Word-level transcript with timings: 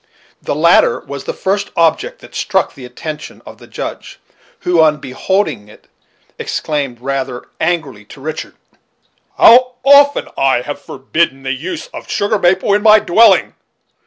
The 0.41 0.55
latter 0.55 0.99
was 1.01 1.25
the 1.25 1.31
first 1.33 1.69
object 1.75 2.21
that 2.21 2.33
struck 2.33 2.73
the 2.73 2.85
attention 2.85 3.43
of 3.45 3.59
the 3.59 3.67
Judge, 3.67 4.19
who 4.61 4.81
on 4.81 4.97
beholding 4.97 5.67
it 5.67 5.89
exclaimed, 6.39 6.99
rather 6.99 7.45
angrily, 7.59 8.05
to 8.05 8.19
Richard: 8.19 8.55
"How 9.37 9.75
often 9.83 10.25
have 10.25 10.33
I 10.39 10.73
forbidden 10.73 11.43
the 11.43 11.53
use 11.53 11.85
of 11.93 12.05
the 12.07 12.11
sugar 12.13 12.39
maple 12.39 12.73
in 12.73 12.81
my 12.81 12.97
dwelling! 12.97 13.53